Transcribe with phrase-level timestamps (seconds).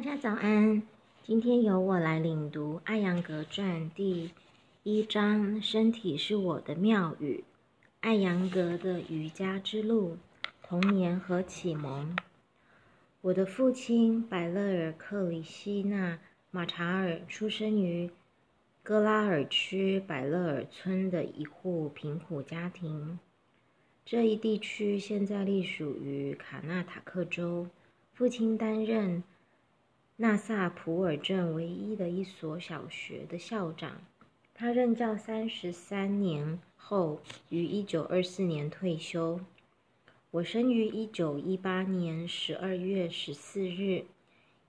[0.00, 0.82] 大家早安，
[1.22, 4.30] 今天由我来领读《艾扬格传》第
[4.82, 5.60] 一章。
[5.60, 7.44] 身体是我的庙宇。
[8.00, 10.16] 艾扬格的瑜伽之路，
[10.62, 12.16] 童年和启蒙。
[13.20, 16.18] 我的父亲百勒尔克里希纳
[16.50, 18.08] 马查尔出生于
[18.82, 23.18] 戈拉尔区百勒尔村的一户贫苦家庭。
[24.06, 27.66] 这一地区现在隶属于卡纳塔克州。
[28.14, 29.22] 父亲担任
[30.22, 34.02] 纳萨普尔镇唯一的一所小学的校长。
[34.52, 39.40] 他任教三十三年后，于一九二四年退休。
[40.30, 44.04] 我生于一九一八年十二月十四日，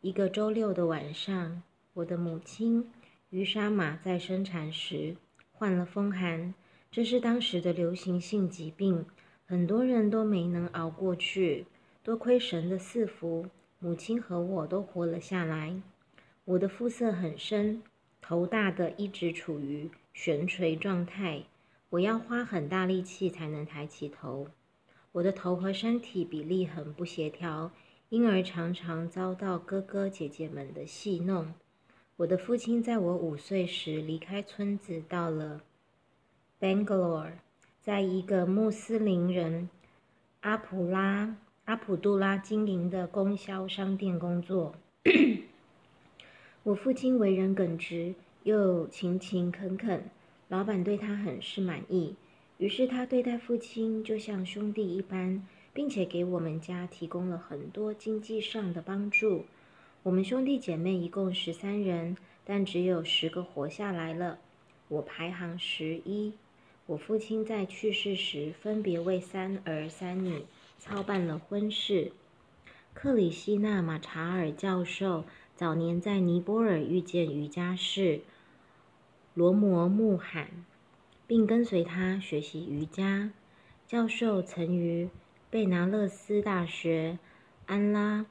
[0.00, 1.60] 一个周六的晚上。
[1.94, 2.88] 我的母亲
[3.30, 5.16] 于沙马在生产时
[5.50, 6.54] 患了风寒，
[6.92, 9.04] 这是当时的流行性疾病，
[9.46, 11.66] 很多人都没能熬过去。
[12.04, 13.46] 多亏神的赐福，
[13.80, 15.82] 母亲和我都活了下来。
[16.44, 17.82] 我的肤色很深。
[18.22, 21.42] 头大的一直处于悬垂状态，
[21.88, 24.46] 我要花很大力气才能抬起头。
[25.12, 27.72] 我的头和身体比例很不协调，
[28.10, 31.54] 因而常常遭到哥哥姐姐们的戏弄。
[32.18, 35.62] 我的父亲在我五岁时离开村子，到了
[36.60, 37.32] Bangalore，
[37.82, 39.70] 在一个穆斯林人
[40.42, 41.36] 阿普拉
[41.70, 44.74] 阿普杜拉经营的供销商店工作。
[46.64, 50.02] 我父亲为人耿直又勤勤恳恳，
[50.48, 52.16] 老板对他很是满意，
[52.58, 59.44] 于是他对待父亲就像兄弟一般，并且给我们家提供了很多经济上的帮助。
[60.02, 64.40] 我们兄弟姐妹一共十三人，但只有十个活下来了，
[64.88, 66.32] 我排行十一。
[66.86, 70.42] 我父亲在去世时，分别为三儿三女
[70.80, 72.10] 操办了婚事。
[72.92, 75.24] 克里希纳马查尔教授。
[75.54, 78.22] 早年在尼泊尔遇见瑜伽士
[79.34, 80.64] 罗摩穆罕，
[81.26, 83.30] 并跟随他学习瑜伽。
[83.86, 85.10] 教授曾于
[85.50, 87.18] 贝拿勒斯大学、
[87.66, 88.24] 安拉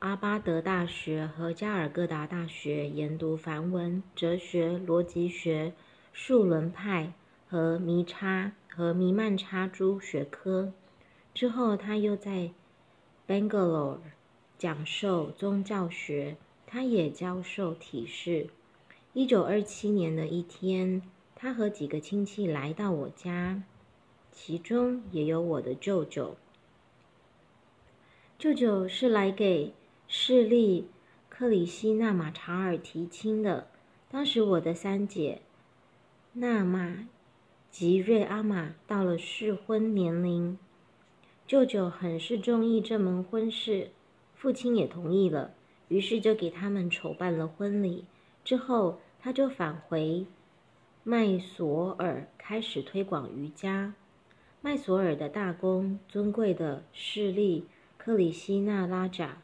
[0.00, 5.72] 阿巴德大学和加尔各答大学研读梵文、哲学、逻辑学、
[6.12, 7.14] 数轮派
[7.48, 10.74] 和弥叉和弥曼叉诸学科。
[11.36, 12.50] 之后，他又在
[13.28, 13.98] Bangalore。
[14.56, 18.48] 讲授宗教学，他也教授体式。
[19.12, 21.02] 一九二七年的一天，
[21.34, 23.62] 他和几个亲戚来到我家，
[24.32, 26.36] 其中也有我的舅舅。
[28.38, 29.74] 舅舅是来给
[30.08, 30.88] 势力
[31.28, 33.68] 克里希纳马查尔提亲的。
[34.10, 35.42] 当时我的三姐
[36.32, 37.06] 纳玛
[37.70, 40.56] 吉瑞阿玛到了适婚年龄，
[41.46, 43.90] 舅舅很是中意这门婚事。
[44.34, 45.54] 父亲也同意了，
[45.88, 48.04] 于是就给他们筹办了婚礼。
[48.44, 50.26] 之后，他就返回
[51.04, 53.94] 麦索尔，开始推广瑜伽。
[54.60, 59.38] 麦索尔的大公尊贵的势力克里希纳拉贾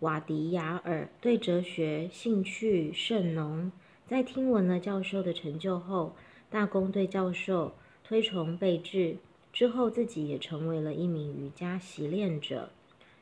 [0.00, 3.72] 瓦迪亚尔对哲学兴趣甚浓。
[4.06, 6.14] 在听闻了教授的成就后，
[6.48, 7.72] 大公对教授
[8.04, 9.16] 推崇备至。
[9.52, 12.70] 之后，自己也成为了一名瑜伽习练者。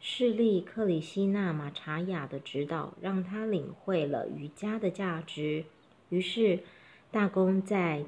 [0.00, 5.64] 势力克里希纳马查雅的指导，让他领会了瑜伽的价值。
[6.10, 6.60] 于是，
[7.10, 8.04] 大公在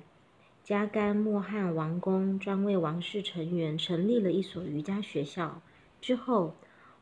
[0.62, 5.62] 加甘莫汉王宫专为王室成员成立了一所瑜伽学校。
[6.03, 6.54] 之后，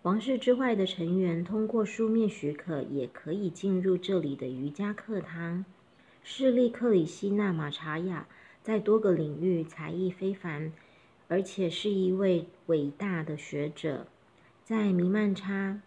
[0.03, 5.65] 王室之外的成员通过书面许可，也可以进入这里的瑜伽课堂。
[6.23, 8.29] 势力克里希纳马查雅
[8.63, 10.73] 在多个领域才艺非凡，
[11.35, 14.07] 而且是一位伟大的学者。
[14.63, 15.81] 在弥曼叉、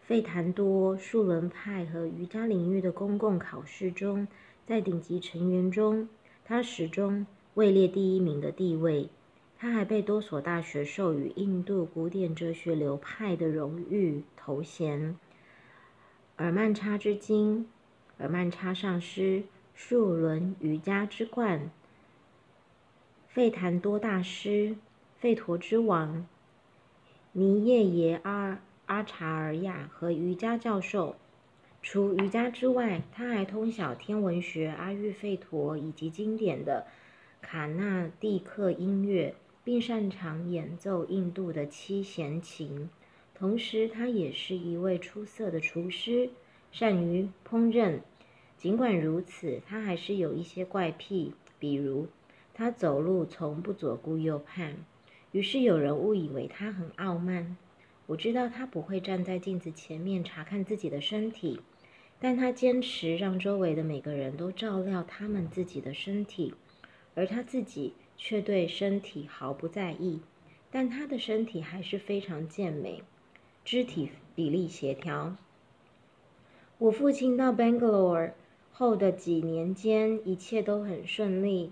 [0.00, 4.26] 费檀多、数轮派和瑜伽领域的公共考试中，
[4.66, 6.08] 在顶级成员中，
[6.44, 9.08] 他始终位列第一名的地位。
[9.56, 15.16] 他还被多所大学授予印度古典哲学流派的荣誉头衔——
[16.34, 17.68] 尔曼叉之金、
[18.18, 21.70] 尔曼叉上师、数轮瑜伽之冠、
[23.32, 24.76] 费檀多大师、
[25.18, 26.26] 费陀之王。
[27.32, 31.16] 尼叶耶阿阿查尔亚和瑜伽教授。
[31.80, 36.86] 除瑜伽之外，他还通晓天文学、阿育吠陀以及经典的
[37.40, 39.34] 卡纳蒂克音乐，
[39.64, 42.90] 并擅长演奏印度的七弦琴。
[43.34, 46.28] 同时，他也是一位出色的厨师，
[46.70, 48.00] 善于烹饪。
[48.58, 52.08] 尽管如此，他还是有一些怪癖，比如
[52.54, 54.76] 他走路从不左顾右盼。
[55.32, 57.56] 于是有人误以为他很傲慢。
[58.06, 61.60] 我知道他不会站在镜子前面查看自己的身体，
[62.20, 66.54] 但他坚持让周围的每个人都照料他们自己的身体，
[67.14, 70.20] 而他自己却对身体毫不在意。
[70.70, 73.02] 但他的身体还是非常健美，
[73.64, 75.36] 肢体比例协调。
[76.78, 78.32] 我父亲到 Bangalore
[78.72, 81.70] 后的几年间，一切都很顺利，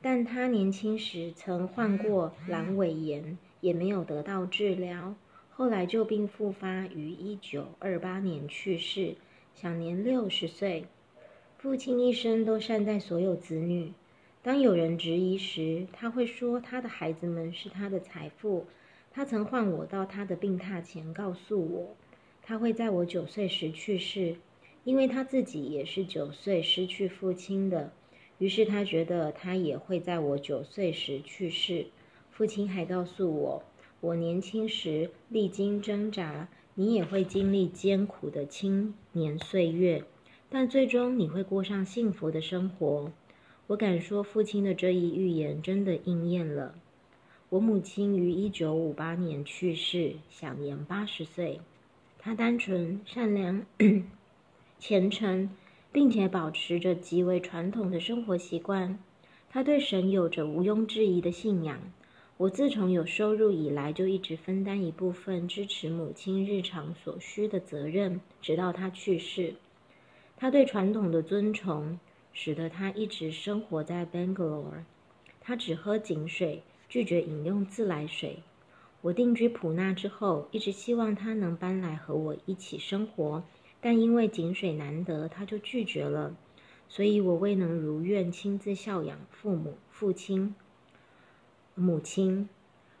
[0.00, 5.14] 但他年轻时曾患过阑尾炎，也没有得到治疗。
[5.50, 9.16] 后来旧病复发，于一九二八年去世，
[9.54, 10.84] 享年六十岁。
[11.58, 13.92] 父亲一生都善待所有子女。
[14.42, 18.66] 当有人质疑时，他会说他的孩子们是他的财富。
[19.10, 21.96] 他曾唤我到他的病榻前，告诉我。
[22.42, 24.36] 他会在我九岁时去世，
[24.84, 27.90] 因为他自己也是九岁失去父亲的。
[28.38, 31.86] 于是他觉得他也会在我九岁时去世。
[32.30, 33.62] 父亲还告诉我，
[34.00, 40.04] 我年轻时历经挣扎，你也会经历艰苦的青年岁月，
[40.50, 43.10] 但最终你会过上幸福的生活。
[43.68, 46.74] 我敢说，父亲的这一预言真的应验了。
[47.48, 51.60] 我母亲于一九五八年去世，享年八十岁。
[52.18, 53.64] 她单纯、善良、
[54.78, 55.48] 虔诚，
[55.96, 58.98] 并且保持着极为传统的生活习惯。
[59.48, 61.80] 他对神有着毋庸置疑的信仰。
[62.36, 69.54] 我自从有收入以来，就一直分担一部分支持母亲日常所需的责任，直到他去世。
[70.36, 71.98] 他对传统的尊崇，
[72.34, 74.84] 使得他一直生活在 Bangalore。
[75.40, 78.40] 他只喝井水，拒绝饮用自来水。
[79.00, 83.42] 我定居普纳之后，一直希望他能搬来和我一起生活，
[83.86, 86.34] 但因为井水难得，他就拒绝了。
[86.88, 90.56] 所以我未能如愿亲自孝养父母、父亲、
[91.76, 92.48] 母亲。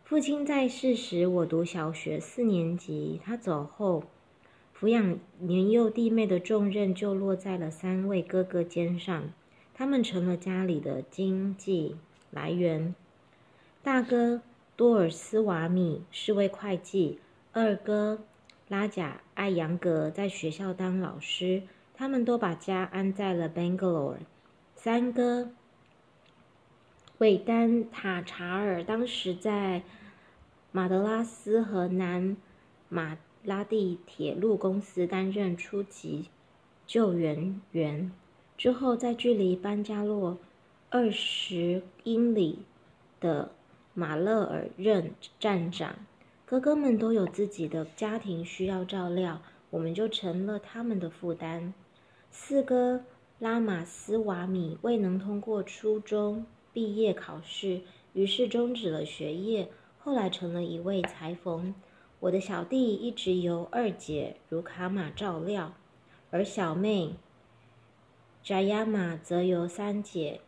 [0.04, 4.04] 父亲在世时，我读小学四年级；他走后，
[4.78, 9.32] 抚养年幼弟妹的重任就落在了三位哥哥肩上，
[9.74, 11.96] 他们成了家里的经济
[12.30, 12.94] 来源。
[13.82, 14.42] 大哥。
[14.76, 17.18] 多尔斯瓦米是位会计，
[17.52, 18.18] 二哥
[18.68, 21.62] 拉贾艾扬格在学校当老师，
[21.94, 24.18] 他们都把家安在了 Bangalore。
[24.74, 25.50] 三哥
[27.18, 29.82] 韦丹塔查尔当时在
[30.72, 32.36] 马德拉斯和南
[32.88, 36.28] 马拉蒂铁路公司担任初级
[36.86, 38.12] 救援员，
[38.56, 40.38] 之后在距离班加洛
[40.90, 42.60] 二十英里
[43.20, 43.50] 的。
[43.98, 45.96] 马勒尔任站长，
[46.48, 51.74] 哥哥们都有自己的家庭需要照料，我们就成了他们的负担。
[52.30, 53.02] 四哥
[53.40, 57.80] 拉马斯瓦米未能通过初中毕业考试，
[58.12, 61.74] 于是终止了学业，后来成了一位裁缝。
[62.20, 65.74] 我的小弟一直由二姐如卡玛照料，
[66.30, 67.16] 而小妹
[68.44, 70.40] 扎亚玛则由三姐。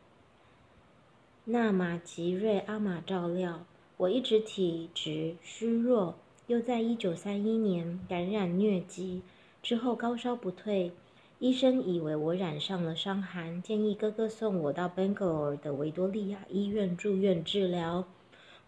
[1.45, 3.67] 纳玛吉瑞阿玛照料
[3.99, 6.15] 我，一直体质虚弱，
[6.47, 9.23] 又在一九三一年感染疟疾
[9.61, 10.93] 之后高烧不退，
[11.41, 18.05] 医生以为我染上了伤寒，建议哥哥送我到 Bangalore 的维多利亚医院住院治疗。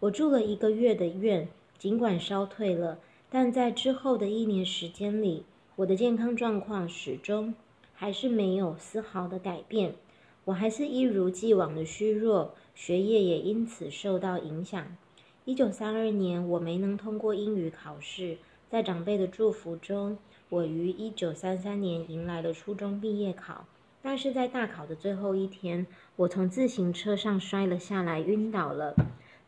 [0.01, 1.47] 我住了一个月的院，
[1.79, 2.99] 尽管烧退了，
[3.29, 5.45] 但在之后的一年时间里，
[5.77, 7.55] 我的健康状况始终
[7.93, 9.95] 还是没有丝毫的改变，
[10.43, 12.53] 我还是一如既往的虚弱。
[12.73, 14.97] 学业也因此受到影响。
[15.43, 18.37] 一九三二年，我没能通过英语考试。
[18.69, 20.19] 在长辈的祝福中，
[20.49, 23.65] 我于一九三三年迎来了初中毕业考。
[24.03, 28.95] 但是在大考的最后一天，我从自行车上摔了下来，晕倒了。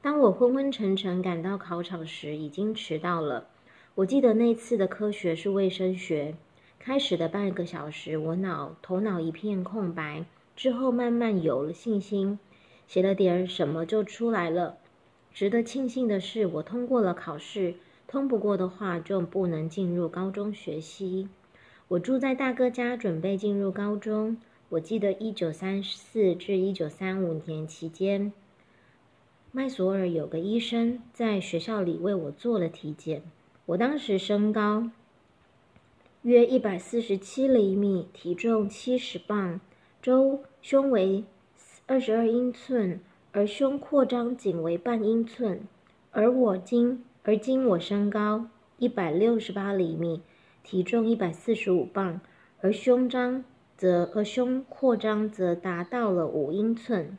[0.01, 3.45] 当我昏昏沉沉赶到考场时，已经迟到了。
[3.93, 6.33] 我记得那次的科学是卫生学。
[6.79, 12.39] 开始的半个小时，我脑头脑一片空白，之后慢慢有了信心。
[12.87, 14.77] 写了点什么就出来了。
[15.33, 17.75] 值得庆幸的是，我通过了考试。
[18.05, 21.27] 通不过的话，就不能进入高中学习。
[21.87, 24.37] 我住在大哥家，准备进入高中。
[24.69, 28.31] 我记得一九三四至一九三五年期间，
[29.51, 33.23] 麦索尔有个医生在学校里为我做了体检。
[33.65, 34.89] 我当时身高
[36.21, 39.59] 约一百四十七厘米，体重七十磅，
[40.01, 41.23] 周胸围。
[41.85, 42.99] 二十二英寸，
[43.35, 45.61] 而胸扩张仅为半英寸，
[46.11, 48.45] 而我今而今我身高
[48.77, 50.21] 一百六十八厘米，
[50.63, 52.21] 体重一百四十五磅，
[52.61, 53.43] 而胸张
[53.75, 57.17] 则而胸扩张则达到了五英寸。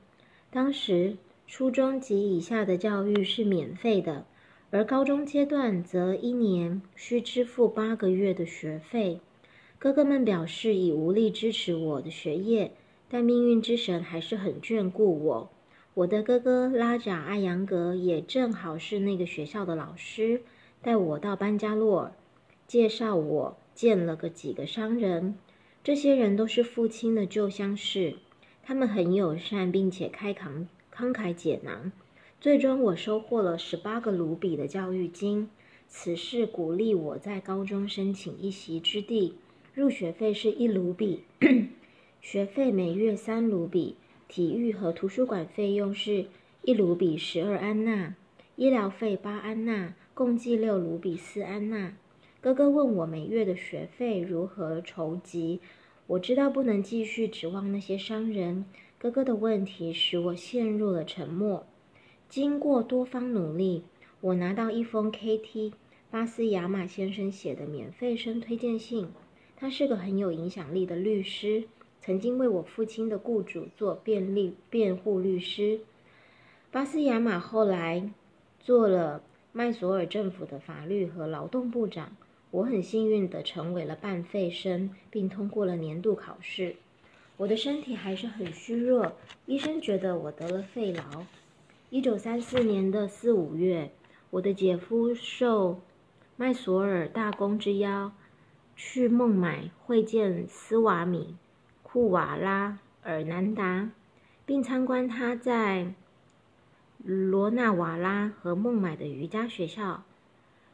[0.53, 1.17] 当时
[1.49, 4.25] 初中及以下的教育是免费的，
[4.71, 9.19] 而高中阶段则一年需支付八个月的学费。
[9.81, 12.71] 哥哥们表示已无力支持我的学业，
[13.09, 15.51] 但命运之神还是很眷顾我。
[15.95, 20.43] 我的哥哥拉贾艾扬格也正好是那个学校的老师，
[20.83, 22.13] 带我到班加洛尔，
[22.67, 25.37] 介绍我见了个几个商人。
[25.85, 28.17] 这些人都是父亲的旧相识，
[28.65, 31.93] 他们很友善，并且开慷慷慨解囊。
[32.41, 35.49] 最终，我收获了十八个卢比的教育金。
[35.87, 39.37] 此事鼓励我在高中申请一席之地，
[39.73, 41.23] 入学费是一卢比，
[42.21, 43.95] 学费每月三卢比。
[44.29, 46.27] 体育和图书馆费用是
[46.63, 48.17] 一卢比十二安娜，
[48.57, 51.97] 医疗费八安娜，共计六卢比四安娜。
[52.41, 55.61] 哥哥问我每月的学费如何筹集，
[56.07, 58.65] 我知道不能继续指望那些商人。
[58.99, 61.67] 哥哥的问题使我陷入了沉默。
[62.29, 63.85] 经过多方努力，
[64.21, 65.73] 我拿到一封 K.T.
[66.11, 69.09] 巴斯亚马先生写的免费生推荐信。
[69.57, 71.65] 他是个很有影响力的律师。
[72.05, 75.81] 曾经为我父亲的雇主做便利辩护律师，
[76.71, 78.11] 巴斯亚马后来
[78.61, 82.15] 做了麦索尔政府的法律和劳动部长。
[82.51, 86.77] 我很幸运地成为了半费生，并通过了年度考试。
[87.39, 89.13] 我的身体还是很虚弱，
[89.47, 91.25] 医生觉得我得了肺痨。
[91.89, 93.91] 一九三四年的四五月，
[94.29, 95.81] 我的姐夫受
[96.37, 98.13] 麦索尔大公之邀，
[98.77, 101.35] 去孟买会见斯瓦米。
[101.95, 103.89] 库瓦拉尔南达，
[104.45, 105.95] 并参观他在
[106.99, 110.03] 罗纳瓦拉和孟买的瑜伽学校。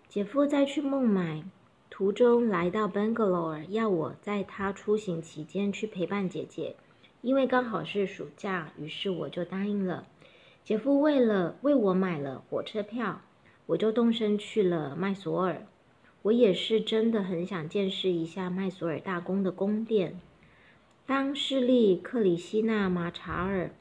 [0.09, 1.45] 姐夫在去孟买
[1.91, 6.75] 途中来到 Bangalore，要我在他出行期间去陪伴姐姐，
[7.21, 10.07] 因为刚好是暑假，于是我就答应了。
[10.65, 13.21] 姐夫为了为我买了火车票，
[13.67, 15.67] 我就动身去了麦索尔。
[16.23, 20.19] 我也是真的很想见识一下麦索尔大公的宫殿。
[21.11, 23.73] 当势力克里希纳马查尔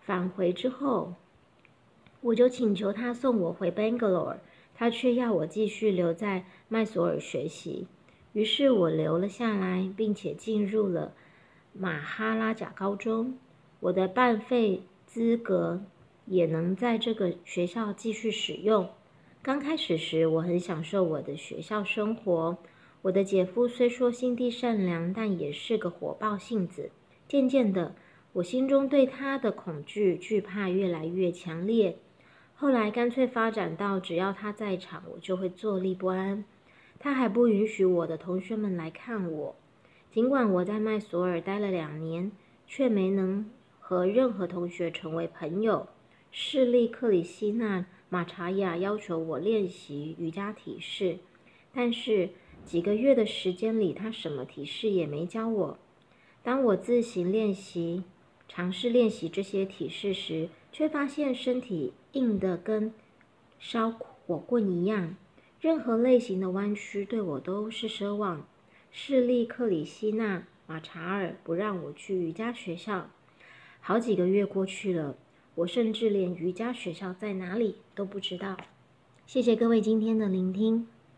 [0.00, 1.12] 返回之后，
[2.22, 4.38] 我就请求他送我回 Bangalore，
[4.74, 7.86] 他却要我继续留在麦索尔学习。
[8.32, 11.12] 于是我留了下来，并且进入了
[11.74, 13.36] 马哈拉贾高中。
[13.80, 15.82] 我的半费资格
[16.24, 18.88] 也能在这个学校继续使用。
[19.42, 22.56] 刚开始时，我很享受我的学校生活。
[23.06, 26.90] 我的姐夫虽说心地善良，但也是个火爆性子。
[27.28, 27.94] 渐渐的，
[28.32, 31.98] 我心中对他的恐惧、惧怕越来越强烈。
[32.56, 36.44] 后来干脆发展到，只要他在场，我就会坐立不安。
[36.98, 39.54] 他还不允许我的同学们来看我。
[40.10, 42.32] 尽管我在麦索尔待了两年，
[42.66, 43.48] 却没能
[43.78, 45.86] 和任何同学成为朋友。
[46.32, 51.18] 势利克里希纳马查亚要求我练习瑜伽体式，
[51.72, 52.30] 但是。
[52.66, 55.78] 几个月的时间里，他什么提示也没教我。
[56.42, 58.02] 当我自行练习、
[58.48, 62.92] 尝试练习这些体式时，却发现身体硬得跟
[63.60, 65.16] 烧火棍一样。
[65.60, 68.46] 任何类型的弯曲对我都是奢望。
[68.90, 73.10] 势力克里希纳马查尔不让我去瑜伽学校。
[73.80, 75.16] 好几个月过去了，
[75.54, 78.56] 我甚至连瑜伽学校在哪里都不知道。
[79.24, 80.88] 谢谢各位今天的聆听。